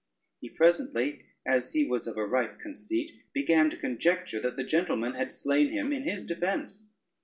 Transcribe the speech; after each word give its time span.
He 0.39 0.49
presently, 0.49 1.25
as 1.45 1.73
he 1.73 1.85
was 1.85 2.07
of 2.07 2.17
a 2.17 2.25
ripe 2.25 2.59
conceit, 2.59 3.11
began 3.33 3.69
to 3.69 3.77
conjecture 3.77 4.39
that 4.39 4.55
the 4.55 4.63
gentleman 4.63 5.13
had 5.13 5.31
slain 5.31 5.69
him 5.69 5.93
in 5.93 6.05
his 6.05 6.25
defence. 6.25 6.89